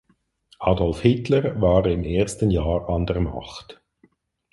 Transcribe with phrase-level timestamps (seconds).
[0.57, 3.83] Adolf Hitler war im ersten Jahr an der Macht.